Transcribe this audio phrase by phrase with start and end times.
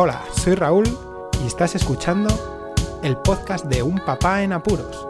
[0.00, 0.86] Hola, soy Raúl
[1.42, 2.28] y estás escuchando
[3.02, 5.08] el podcast de Un Papá en Apuros.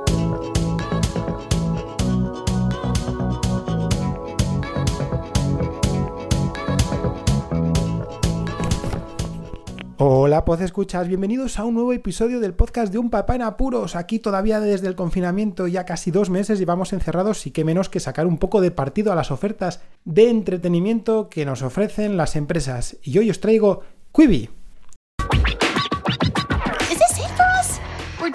[9.99, 13.95] Hola, pues escuchas, bienvenidos a un nuevo episodio del podcast de Un Papá en Apuros.
[13.95, 18.01] Aquí todavía desde el confinamiento, ya casi dos meses llevamos encerrados y qué menos que
[18.01, 22.97] sacar un poco de partido a las ofertas de entretenimiento que nos ofrecen las empresas.
[23.03, 23.83] Y hoy os traigo
[24.15, 24.58] Quibi.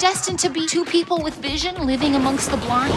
[0.03, 2.91] Destined to be two people with vision living amongst the blind?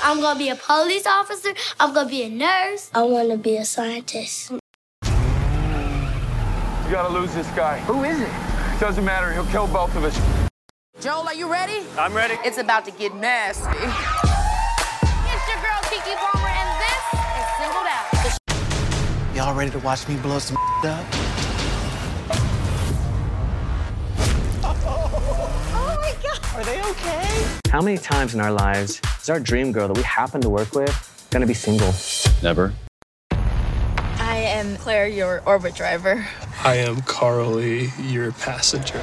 [0.00, 1.52] I'm gonna be a police officer.
[1.80, 2.92] I'm gonna be a nurse.
[2.94, 4.52] I want to be a scientist.
[4.52, 4.60] You
[6.92, 7.80] gotta lose this guy.
[7.90, 8.30] Who is it?
[8.78, 10.16] Doesn't matter, he'll kill both of us.
[11.00, 11.82] Joel, are you ready?
[11.98, 12.36] I'm ready.
[12.44, 13.66] It's about to get nasty.
[15.32, 17.02] It's your girl Kiki Palmer, and this
[17.40, 19.34] is Singled Out.
[19.34, 21.33] Y'all ready to watch me blow some up?
[26.54, 30.72] How many times in our lives is our dream girl that we happen to work
[30.72, 31.92] with gonna be single?
[32.44, 32.72] Never.
[33.32, 36.24] I am Claire, your orbit driver.
[36.62, 39.00] I am Carly, your passenger.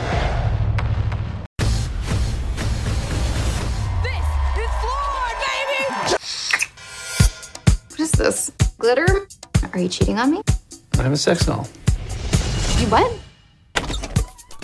[4.02, 4.24] This
[4.56, 6.16] is Floor, baby!
[7.90, 8.52] What is this?
[8.78, 9.28] Glitter?
[9.74, 10.42] Are you cheating on me?
[11.00, 11.68] I'm a sex doll.
[12.80, 13.12] You what?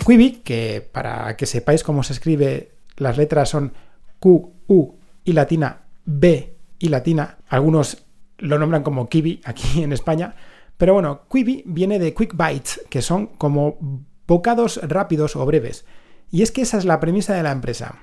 [0.06, 3.72] Quibi, que para que sepáis cómo se escribe, las letras son
[4.20, 7.38] Q, U y latina B y latina.
[7.48, 8.04] Algunos
[8.38, 10.34] lo nombran como Kiwi aquí en España.
[10.76, 15.84] Pero bueno, Quibi viene de Quick Bites, que son como bocados rápidos o breves.
[16.30, 17.96] Y es que esa es la premisa de la empresa.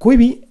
[0.00, 0.46] Quibi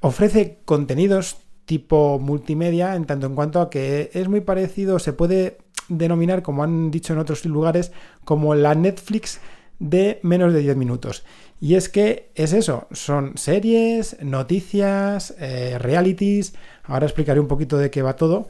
[0.00, 5.58] ofrece contenidos tipo multimedia en tanto en cuanto a que es muy parecido, se puede
[5.88, 7.92] denominar, como han dicho en otros lugares,
[8.24, 9.40] como la Netflix
[9.78, 11.24] de menos de 10 minutos.
[11.60, 16.54] Y es que es eso, son series, noticias, eh, realities,
[16.84, 18.48] ahora explicaré un poquito de qué va todo,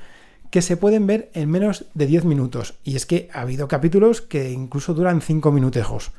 [0.50, 2.75] que se pueden ver en menos de 10 minutos.
[2.84, 6.12] Y es que ha habido capítulos que incluso duran 5 minutejos.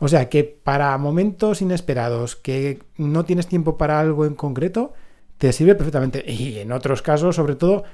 [0.00, 4.92] O sea que para momentos inesperados, que no tienes tiempo para algo en concreto,
[5.38, 6.24] te sirve perfectamente.
[6.30, 7.84] Y en otros casos, sobre todo,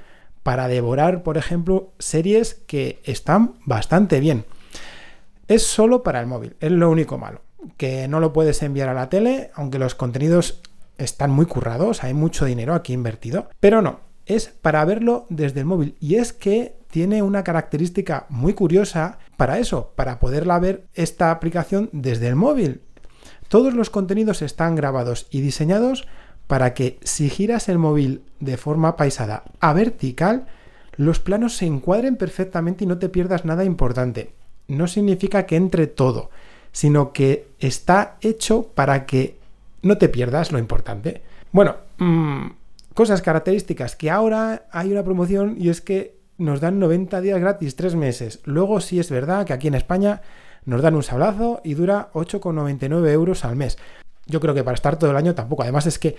[0.43, 4.45] para devorar, por ejemplo, series que están bastante bien.
[5.47, 7.41] Es solo para el móvil, es lo único malo.
[7.77, 10.61] Que no lo puedes enviar a la tele, aunque los contenidos
[10.97, 13.49] están muy currados, hay mucho dinero aquí invertido.
[13.59, 15.95] Pero no, es para verlo desde el móvil.
[15.99, 21.89] Y es que tiene una característica muy curiosa para eso, para poderla ver esta aplicación
[21.91, 22.81] desde el móvil.
[23.47, 26.07] Todos los contenidos están grabados y diseñados
[26.47, 30.45] para que si giras el móvil de forma paisada a vertical,
[30.95, 34.33] los planos se encuadren perfectamente y no te pierdas nada importante.
[34.67, 36.29] No significa que entre todo,
[36.71, 39.37] sino que está hecho para que
[39.81, 41.21] no te pierdas lo importante.
[41.51, 42.47] Bueno, mmm,
[42.93, 47.75] cosas características que ahora hay una promoción y es que nos dan 90 días gratis,
[47.75, 48.41] 3 meses.
[48.43, 50.21] Luego sí es verdad que aquí en España
[50.65, 53.77] nos dan un sablazo y dura 8,99 euros al mes.
[54.25, 55.63] Yo creo que para estar todo el año tampoco.
[55.63, 56.15] Además es que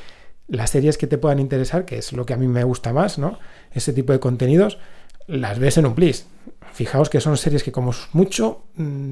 [0.49, 3.19] las series que te puedan interesar, que es lo que a mí me gusta más,
[3.19, 3.39] ¿no?
[3.73, 4.79] Ese tipo de contenidos,
[5.27, 6.27] las ves en un plis.
[6.73, 8.65] Fijaos que son series que como mucho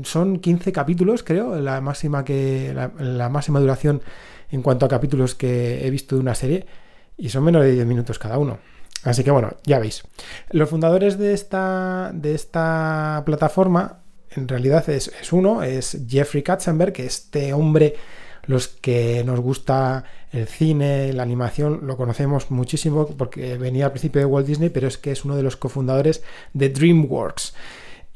[0.02, 4.02] son 15 capítulos, creo, la máxima que la, la máxima duración
[4.50, 6.66] en cuanto a capítulos que he visto de una serie
[7.16, 8.58] y son menos de 10 minutos cada uno.
[9.02, 10.02] Así que bueno, ya veis.
[10.50, 16.92] Los fundadores de esta, de esta plataforma, en realidad es, es uno, es Jeffrey Katzenberg,
[16.92, 17.94] que este hombre,
[18.46, 24.20] los que nos gusta el cine, la animación, lo conocemos muchísimo porque venía al principio
[24.20, 26.22] de Walt Disney, pero es que es uno de los cofundadores
[26.52, 27.54] de DreamWorks.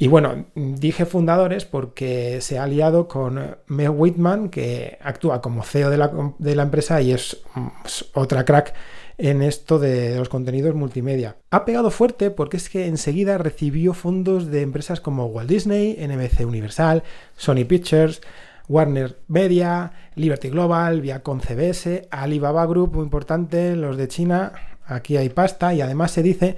[0.01, 5.91] Y bueno, dije fundadores porque se ha aliado con Meg Whitman, que actúa como CEO
[5.91, 7.39] de la, empresa y es,
[7.85, 8.75] es otra crack
[9.17, 11.37] en esto de los contenidos multimedia.
[11.51, 16.47] Ha pegado fuerte porque es que enseguida recibió fondos de empresas como Walt Disney, NBC
[16.47, 17.03] Universal,
[17.37, 18.21] Sony Pictures,
[18.69, 24.53] Warner Media, Liberty Global, Viacom CBS, Alibaba Group, muy importante, los de China,
[24.87, 26.57] aquí hay pasta y además se dice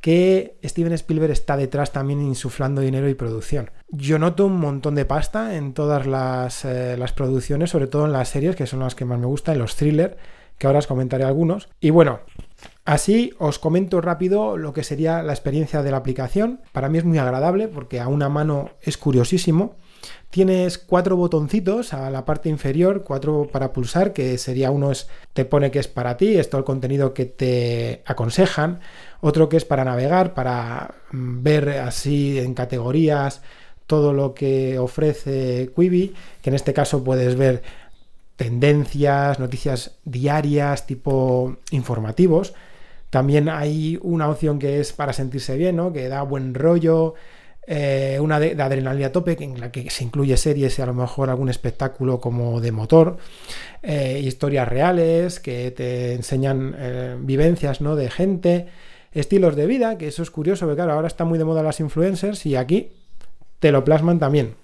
[0.00, 3.70] que Steven Spielberg está detrás también insuflando dinero y producción.
[3.88, 8.12] Yo noto un montón de pasta en todas las, eh, las producciones, sobre todo en
[8.12, 10.14] las series, que son las que más me gustan, en los thrillers,
[10.58, 11.68] que ahora os comentaré algunos.
[11.80, 12.20] Y bueno,
[12.84, 16.60] así os comento rápido lo que sería la experiencia de la aplicación.
[16.72, 19.76] Para mí es muy agradable porque a una mano es curiosísimo.
[20.30, 25.44] Tienes cuatro botoncitos a la parte inferior, cuatro para pulsar, que sería uno es, te
[25.44, 28.80] pone que es para ti, es todo el contenido que te aconsejan,
[29.20, 33.42] otro que es para navegar, para mm, ver así en categorías
[33.86, 37.62] todo lo que ofrece Quibi, que en este caso puedes ver
[38.36, 42.54] tendencias, noticias diarias, tipo informativos.
[43.10, 45.92] También hay una opción que es para sentirse bien, ¿no?
[45.92, 47.14] Que da buen rollo,
[47.68, 51.30] eh, una de, adrenalina tope, en la que se incluye series y a lo mejor
[51.30, 53.16] algún espectáculo como de motor,
[53.82, 57.96] eh, historias reales que te enseñan eh, vivencias ¿no?
[57.96, 58.66] de gente,
[59.12, 61.80] estilos de vida, que eso es curioso, porque claro, ahora está muy de moda las
[61.80, 62.92] influencers y aquí
[63.58, 64.54] te lo plasman también.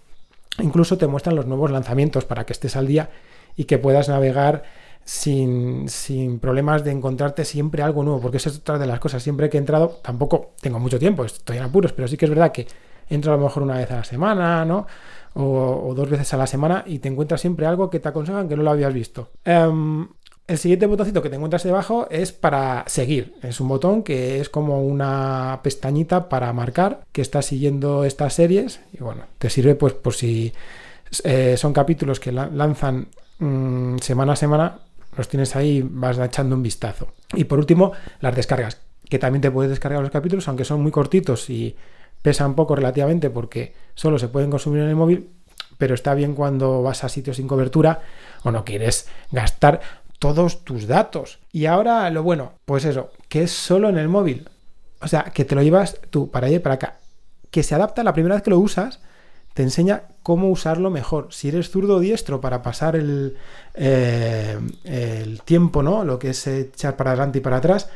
[0.60, 3.10] Incluso te muestran los nuevos lanzamientos para que estés al día
[3.56, 4.62] y que puedas navegar
[5.05, 9.25] sin, sin, problemas de encontrarte siempre algo nuevo, porque es otra de las cosas.
[9.25, 12.31] Siempre que he entrado, tampoco tengo mucho tiempo, estoy en apuros, pero sí que es
[12.31, 12.69] verdad que
[13.08, 14.87] entro a lo mejor una vez a la semana, ¿no?
[15.34, 18.56] O, dos veces a la semana y te encuentras siempre algo que te aconsejan que
[18.56, 19.31] no lo habías visto.
[19.46, 20.08] Um,
[20.46, 23.34] el siguiente botoncito que te encuentras debajo es para seguir.
[23.43, 28.81] Es un botón que es como una pestañita para marcar que estás siguiendo estas series.
[28.93, 30.52] Y bueno, te sirve pues por si
[31.25, 33.08] eh, son capítulos que lanzan
[33.38, 34.78] mmm, semana a semana,
[35.16, 37.08] los tienes ahí, vas echando un vistazo.
[37.34, 38.78] Y por último, las descargas,
[39.08, 41.76] que también te puedes descargar los capítulos, aunque son muy cortitos y
[42.22, 45.28] pesan poco relativamente porque solo se pueden consumir en el móvil,
[45.76, 48.02] pero está bien cuando vas a sitios sin cobertura
[48.44, 49.80] o no quieres gastar
[50.19, 51.40] todos tus datos.
[51.50, 54.48] Y ahora lo bueno, pues eso, que es solo en el móvil.
[55.00, 57.00] O sea, que te lo llevas tú para allá y para acá.
[57.50, 59.00] Que se adapta la primera vez que lo usas,
[59.54, 61.28] te enseña cómo usarlo mejor.
[61.30, 63.36] Si eres zurdo o diestro para pasar el,
[63.74, 66.04] eh, el tiempo, ¿no?
[66.04, 67.90] Lo que es echar para adelante y para atrás,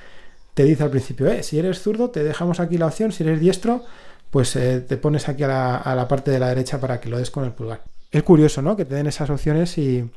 [0.54, 3.40] te dice al principio, eh, si eres zurdo, te dejamos aquí la opción, si eres
[3.40, 3.84] diestro,
[4.30, 7.30] pues eh, te pones aquí a la, parte de la derecha para que lo des
[7.30, 7.82] con el pulgar.
[8.10, 8.76] Es curioso, ¿no?
[8.76, 10.10] Que te den esas opciones y,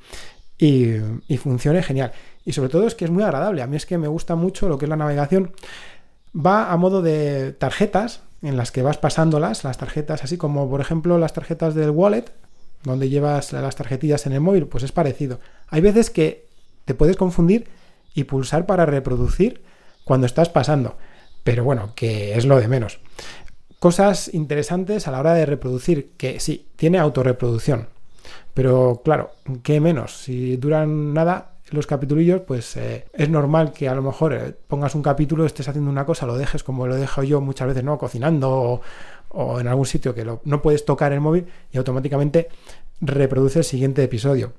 [0.58, 0.96] y,
[1.28, 2.12] y, funcione genial.
[2.46, 3.62] Y sobre todo es que es muy agradable.
[3.62, 5.52] A mí es que me gusta mucho lo que es la navegación.
[6.36, 10.82] Va a modo de tarjetas en las que vas pasándolas, las tarjetas, así como por
[10.82, 12.26] ejemplo las tarjetas del wallet,
[12.84, 15.40] donde llevas las tarjetillas en el móvil, pues es parecido.
[15.68, 16.48] Hay veces que
[16.86, 17.68] te puedes confundir
[18.14, 19.62] y pulsar para reproducir
[20.06, 20.98] cuando estás pasando.
[21.44, 23.00] Pero bueno, que es lo de menos.
[23.80, 27.88] Cosas interesantes a la hora de reproducir, que sí, tiene autorreproducción.
[28.54, 29.32] Pero claro,
[29.64, 30.18] ¿qué menos?
[30.18, 34.96] Si duran nada los capitulillos, pues eh, es normal que a lo mejor eh, pongas
[34.96, 37.98] un capítulo, estés haciendo una cosa, lo dejes como lo dejo yo muchas veces, ¿no?
[37.98, 38.82] Cocinando
[39.30, 42.50] o, en algún sitio que no puedes tocar el móvil y automáticamente
[43.00, 44.54] reproduce el siguiente episodio.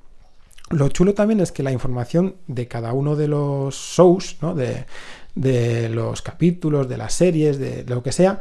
[0.71, 4.55] Lo chulo también es que la información de cada uno de los shows, ¿no?
[4.55, 4.87] de,
[5.35, 8.39] de los capítulos, de las series, de lo que sea,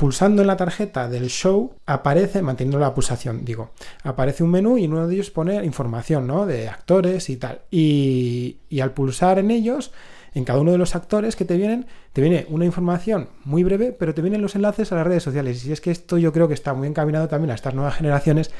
[0.00, 4.84] pulsando en la tarjeta del show aparece, manteniendo la pulsación, digo, aparece un menú y
[4.84, 6.46] en uno de ellos pone información, ¿no?
[6.46, 7.60] De actores y tal.
[7.70, 9.92] Y, y, al pulsar en ellos,
[10.32, 13.92] en cada uno de los actores que te vienen, te viene una información muy breve,
[13.92, 15.66] pero te vienen los enlaces a las redes sociales.
[15.66, 18.50] Y es que esto yo creo que está muy encaminado también a estas nuevas generaciones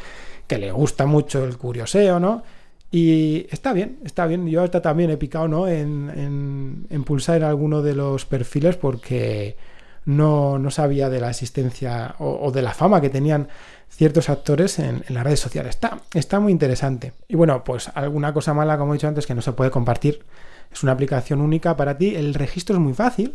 [0.46, 2.42] que le gusta mucho el curioseo, ¿no?
[2.90, 4.46] Y está bien, está bien.
[4.46, 5.68] Yo hasta también he picado, ¿no?
[5.68, 9.56] En, en, en pulsar en alguno de los perfiles porque
[10.04, 13.48] no, no sabía de la existencia o, de la fama que tenían
[13.88, 15.70] ciertos actores en, en, las redes sociales.
[15.70, 17.12] Está, está muy interesante.
[17.28, 20.24] Y bueno, pues alguna cosa mala, como he dicho antes, que no se puede compartir.
[20.72, 22.14] Es una aplicación única para ti.
[22.14, 23.34] El registro es muy fácil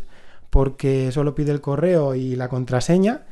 [0.50, 3.22] porque solo pide el correo y la contraseña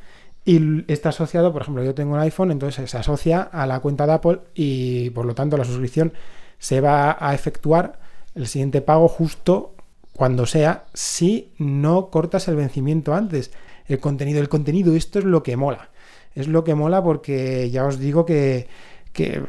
[0.45, 4.05] y está asociado, por ejemplo, yo tengo un iPhone, entonces se asocia a la cuenta
[4.05, 6.13] de Apple y por lo tanto la suscripción
[6.59, 7.99] se va a efectuar
[8.35, 9.73] el siguiente pago justo
[10.15, 13.51] cuando sea si no cortas el vencimiento antes.
[13.87, 15.89] El contenido, el contenido, esto es lo que mola.
[16.33, 18.67] Es lo que mola porque ya os digo que,
[19.13, 19.43] que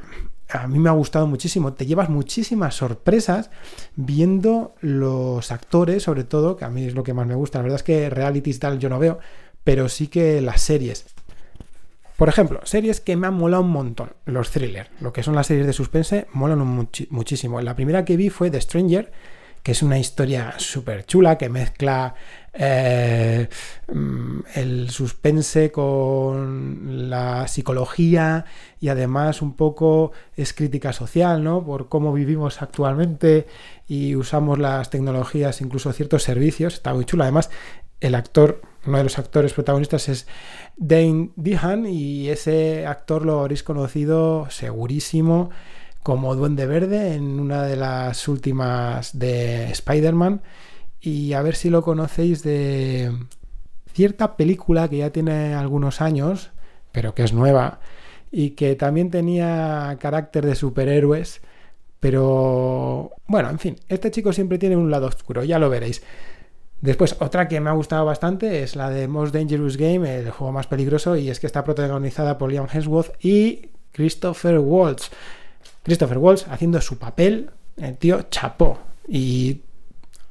[0.49, 1.73] a mí me ha gustado muchísimo.
[1.73, 3.50] Te llevas muchísimas sorpresas
[3.94, 7.58] viendo los actores, sobre todo, que a mí es lo que más me gusta.
[7.58, 9.18] La verdad es que realities tal yo no veo,
[9.64, 11.06] pero sí que las series.
[12.16, 14.12] Por ejemplo, series que me han molado un montón.
[14.25, 17.61] Los thrillers, lo que son las series de suspense, molan much muchísimo.
[17.61, 19.12] La primera que vi fue The Stranger,
[19.66, 22.14] que es una historia súper chula que mezcla
[22.52, 23.49] eh,
[24.54, 28.44] el suspense con la psicología
[28.78, 31.64] y además un poco es crítica social, ¿no?
[31.64, 33.49] Por cómo vivimos actualmente
[33.88, 36.75] y usamos las tecnologías, incluso ciertos servicios.
[36.75, 37.25] Está muy chula.
[37.25, 37.50] Además,
[37.99, 40.28] el actor, uno de los actores protagonistas es
[40.76, 45.50] Dane Dehan y ese actor lo habréis conocido segurísimo
[46.06, 50.40] como Duende Verde en una de las últimas de Spider-Man
[51.00, 53.12] y a ver si lo conocéis de
[53.92, 56.52] cierta película que ya tiene algunos años,
[56.92, 57.80] pero que es nueva,
[58.30, 61.40] y que también tenía carácter de superhéroes.
[61.98, 66.04] Pero bueno, en fin, este chico siempre tiene un lado oscuro, ya lo veréis.
[66.80, 70.52] Después, otra que me ha gustado bastante es la de Most Dangerous Game, el juego
[70.52, 75.10] más peligroso, y es que está protagonizada por Liam Hemsworth y Christopher Waltz.
[75.87, 78.81] Christopher Waltz haciendo su papel, el tío chapó.
[79.07, 79.61] Y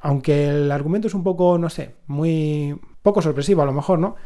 [0.00, 4.16] aunque el argumento es un poco, no sé, muy poco sorpresivo a lo mejor, ¿no?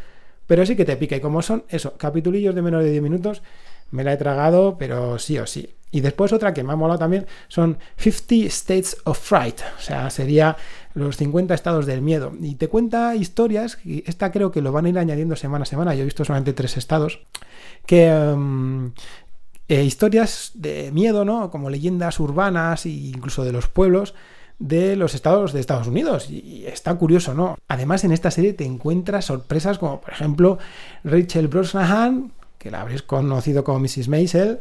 [0.49, 1.15] Pero sí que te pica.
[1.15, 3.43] Y como son, eso, capitulillos de menos de 10 minutos,
[3.93, 5.77] me la he tragado, pero sí o sí.
[5.93, 10.11] Y después otra que me ha molado también son 50 States of Fright, o sea,
[10.11, 10.57] sería
[10.95, 12.33] los 50 estados del miedo.
[12.41, 15.67] Y te cuenta historias, y esta creo que lo van a ir añadiendo semana a
[15.67, 17.21] semana, yo he visto solamente tres estados,
[17.87, 18.11] que...
[18.13, 18.91] Um,
[19.71, 21.49] eh, historias de miedo, ¿no?
[21.49, 24.15] Como leyendas urbanas e incluso de los pueblos
[24.59, 26.29] de los estados de Estados Unidos.
[26.29, 27.57] Y está curioso, ¿no?
[27.69, 30.59] Además, en esta serie te encuentras sorpresas como, por ejemplo,
[31.05, 34.09] Rachel Brosnahan, que la habréis conocido como Mrs.
[34.09, 34.59] Maisel,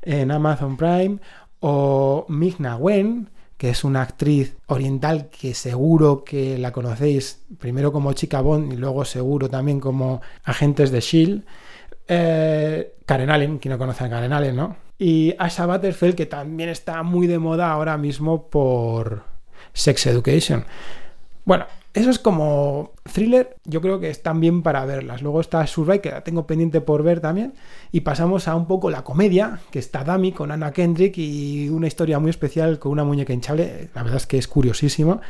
[0.00, 1.18] en Amazon Prime,
[1.58, 8.12] o Migna Wen, que es una actriz oriental que seguro que la conocéis primero como
[8.12, 11.44] Chica Bond y luego seguro también como Agentes de Shield.
[12.08, 14.76] Eh, Karen Allen, quien no conoce a Karen Allen, ¿no?
[14.98, 19.24] Y Asha Butterfield, que también está muy de moda ahora mismo por
[19.72, 20.64] Sex Education.
[21.44, 25.20] Bueno, eso es como thriller, yo creo que están bien para verlas.
[25.20, 27.52] Luego está Survey, que la tengo pendiente por ver también.
[27.90, 31.88] Y pasamos a un poco la comedia, que está Dami con Anna Kendrick y una
[31.88, 33.90] historia muy especial con una muñeca hinchable.
[33.94, 35.20] La verdad es que es curiosísimo.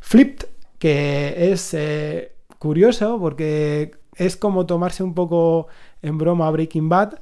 [0.00, 0.46] Flipped,
[0.78, 5.68] que es eh, curioso porque es como tomarse un poco
[6.02, 7.14] en broma Breaking Bad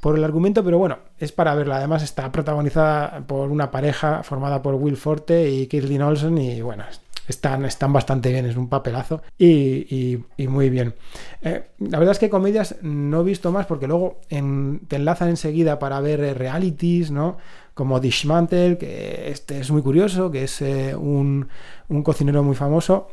[0.00, 1.76] por el argumento, pero bueno, es para verla.
[1.76, 6.84] Además está protagonizada por una pareja formada por Will Forte y Kirsten Olsen y bueno,
[7.26, 10.94] están, están bastante bien, es un papelazo y, muy bien.
[11.42, 15.78] Eh, la verdad es que comedias no he visto más porque luego te enlazan enseguida
[15.78, 17.36] para ver eh, realities, ¿no?
[17.74, 21.48] Como Dishmantle, que este es muy curioso, que es eh, un,
[21.88, 23.08] un cocinero muy famoso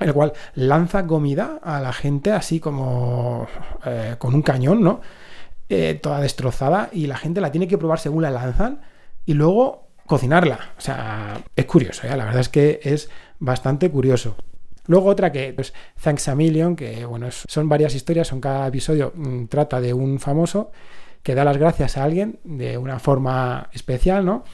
[0.00, 3.46] el cual lanza comida a la gente así como
[3.84, 5.00] eh, con un cañón, ¿no?
[5.68, 8.80] Eh, toda destrozada y la gente la tiene que probar según la lanzan
[9.24, 10.72] y luego cocinarla.
[10.76, 12.16] O sea, es curioso, ¿eh?
[12.16, 13.08] la verdad es que es
[13.38, 14.36] bastante curioso.
[14.86, 15.72] Luego otra que, pues,
[16.02, 20.20] Thanks a Million, que bueno, son varias historias, son cada episodio mm, trata de un
[20.20, 20.70] famoso
[21.22, 24.44] que da las gracias a alguien de una forma especial, ¿no?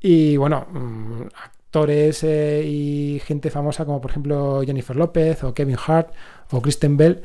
[0.00, 1.22] Y bueno, mm,
[1.68, 6.14] actores eh, y gente famosa como por ejemplo Jennifer López o Kevin Hart
[6.50, 7.22] o Kristen Bell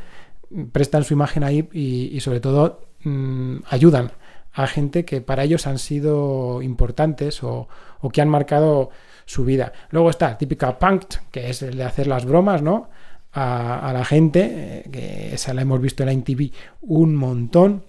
[0.74, 4.12] prestan su imagen ahí y, sobre todo mm, ayudan
[4.52, 7.70] a gente que para ellos han sido importantes o,
[8.12, 8.90] que han marcado
[9.26, 9.72] su vida.
[9.90, 12.90] Luego está típica punk, que es el de hacer las bromas, ¿no?
[13.32, 17.84] A, la gente, eh, que esa la hemos visto en la MTV un montón.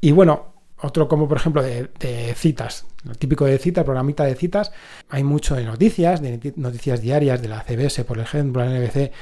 [0.00, 0.49] Y bueno,
[0.82, 4.72] otro como por ejemplo de, citas, lo típico de citas, programita de citas.
[5.08, 9.12] Hay mucho de noticias, de noticias diarias de la CBS, por ejemplo, la NBC,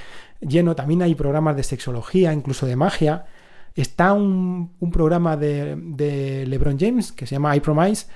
[0.41, 0.75] lleno.
[0.75, 3.27] También hay programas de sexología, incluso de magia.
[3.75, 8.07] Está un, programa de, LeBron James que se llama I Promise,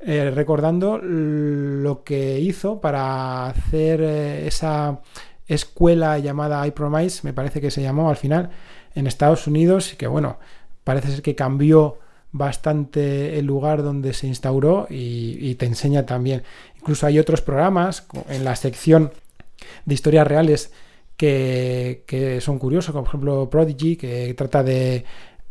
[0.00, 5.00] eh, recordando lo que hizo para hacer eh, esa
[5.46, 8.50] escuela llamada I Promise, me parece que se llamó al final,
[8.94, 10.38] en Estados Unidos, y que bueno,
[10.84, 11.98] parece ser que cambió
[12.36, 16.42] bastante el lugar donde se instauró y, te enseña también.
[16.78, 19.12] Incluso hay otros programas en la sección
[19.84, 20.72] de historias reales
[21.16, 25.04] que, son curiosos, como por ejemplo Prodigy, que trata de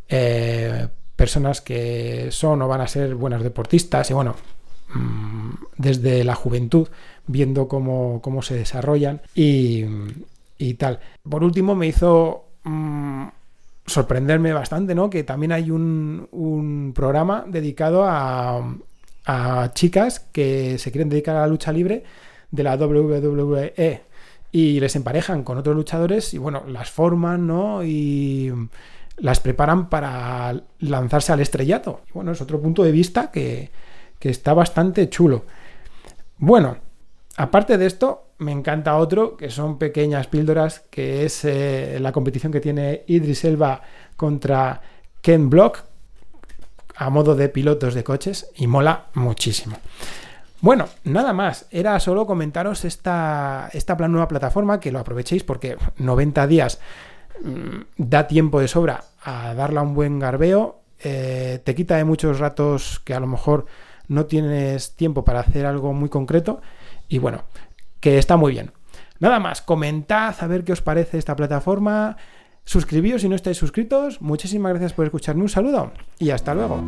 [0.08, 4.36] eh, personas que son o van a ser buenas deportistas y bueno,
[4.94, 6.88] mm, desde la juventud,
[7.26, 9.84] viendo cómo, se desarrollan y,
[10.78, 11.00] tal.
[11.28, 12.46] Por último, me hizo...
[12.64, 13.28] Mm,
[13.86, 15.10] sorprenderme bastante, ¿no?
[15.10, 18.64] Que también hay un, programa dedicado a,
[19.74, 22.04] chicas que se quieren dedicar a la lucha libre
[22.52, 24.04] de la WWE
[24.52, 27.84] y les emparejan con otros luchadores y bueno, las forman, ¿no?
[27.84, 28.54] Y
[29.18, 32.02] las preparan para lanzarse al estrellato.
[32.10, 33.72] Y bueno, es otro punto de vista que,
[34.20, 35.46] que está bastante chulo.
[36.38, 36.78] Bueno,
[37.38, 42.52] aparte de esto, me encanta otro, que son pequeñas píldoras, que es eh, la competición
[42.52, 43.82] que tiene Idris Elba
[44.16, 44.82] contra
[45.22, 45.84] Ken Block,
[46.98, 49.78] a modo de pilotos de coches, y mola muchísimo.
[50.62, 56.48] Bueno, nada más, era solo comentaros esta, esta nueva plataforma, que lo aprovechéis porque 90
[56.48, 56.80] días
[57.44, 62.40] mm, da tiempo de sobra a darle un buen garbeo, eh, te quita de muchos
[62.40, 63.66] ratos que a lo mejor
[64.08, 66.62] no tienes tiempo para hacer algo muy concreto,
[67.08, 67.44] y bueno,
[68.06, 68.72] que está muy bien.
[69.18, 72.18] Nada más, comentad a ver qué os parece esta plataforma.
[72.64, 74.22] Suscribíos si no estáis suscritos.
[74.22, 75.42] Muchísimas gracias por escucharme.
[75.42, 76.84] Un saludo y hasta luego.